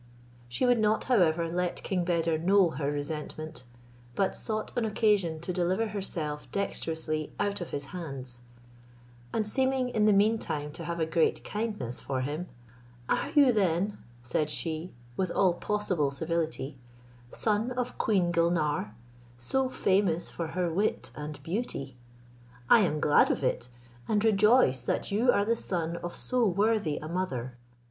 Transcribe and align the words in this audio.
She 0.49 0.65
would 0.65 0.79
not, 0.79 1.03
however, 1.03 1.47
let 1.47 1.83
King 1.83 2.03
Beder 2.03 2.35
know 2.39 2.71
her 2.71 2.91
resentment; 2.91 3.65
but 4.15 4.35
sought 4.35 4.75
an 4.75 4.83
occasion 4.83 5.39
to 5.41 5.53
deliver 5.53 5.89
herself 5.89 6.51
dexterously 6.51 7.31
out 7.39 7.61
of 7.61 7.69
his 7.69 7.85
hands; 7.93 8.41
and 9.31 9.47
seeming 9.47 9.89
in 9.89 10.05
the 10.05 10.11
meantime 10.11 10.71
to 10.71 10.85
have 10.85 10.99
a 10.99 11.05
great 11.05 11.43
kindness 11.43 12.01
for 12.01 12.21
him, 12.21 12.47
"Are 13.09 13.29
you 13.35 13.51
then," 13.51 13.99
said 14.23 14.49
she, 14.49 14.91
with 15.17 15.29
all 15.29 15.53
possible 15.53 16.09
civility, 16.09 16.79
"son 17.29 17.69
of 17.73 17.89
the 17.89 17.93
Queen 17.99 18.31
Gulnare, 18.31 18.95
so 19.37 19.69
famous 19.69 20.31
for 20.31 20.47
her 20.57 20.73
wit 20.73 21.11
and 21.15 21.43
beauty? 21.43 21.95
I 22.71 22.79
am 22.79 22.99
glad 22.99 23.29
of 23.29 23.43
it, 23.43 23.69
and 24.07 24.25
rejoice 24.25 24.81
that 24.81 25.11
you 25.11 25.31
are 25.31 25.45
the 25.45 25.55
son 25.55 25.97
of 25.97 26.15
so 26.15 26.43
worthy 26.43 26.97
a 26.97 27.07
mother. 27.07 27.55